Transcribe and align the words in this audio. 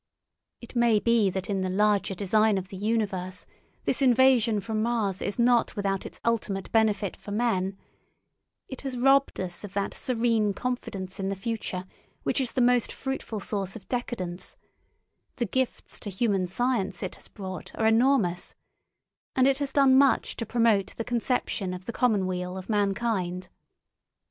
It 0.61 0.75
may 0.75 0.97
be 0.99 1.29
that 1.29 1.47
in 1.47 1.61
the 1.61 1.69
larger 1.69 2.15
design 2.15 2.57
of 2.57 2.69
the 2.69 2.75
universe 2.77 3.45
this 3.85 4.01
invasion 4.01 4.59
from 4.59 4.81
Mars 4.81 5.21
is 5.21 5.37
not 5.37 5.75
without 5.75 6.07
its 6.07 6.19
ultimate 6.25 6.71
benefit 6.71 7.15
for 7.15 7.29
men; 7.29 7.77
it 8.67 8.81
has 8.81 8.97
robbed 8.97 9.39
us 9.39 9.63
of 9.63 9.73
that 9.75 9.93
serene 9.93 10.55
confidence 10.55 11.19
in 11.19 11.29
the 11.29 11.35
future 11.35 11.85
which 12.23 12.41
is 12.41 12.53
the 12.53 12.61
most 12.61 12.91
fruitful 12.91 13.39
source 13.39 13.75
of 13.75 13.87
decadence, 13.89 14.55
the 15.35 15.45
gifts 15.45 15.99
to 15.99 16.09
human 16.09 16.47
science 16.47 17.03
it 17.03 17.13
has 17.13 17.27
brought 17.27 17.71
are 17.75 17.85
enormous, 17.85 18.55
and 19.35 19.47
it 19.47 19.59
has 19.59 19.71
done 19.71 19.95
much 19.99 20.35
to 20.37 20.47
promote 20.47 20.95
the 20.97 21.03
conception 21.05 21.75
of 21.75 21.85
the 21.85 21.93
commonweal 21.93 22.57
of 22.57 22.69
mankind. 22.69 23.49